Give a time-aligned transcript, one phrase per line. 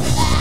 [0.00, 0.37] Bye.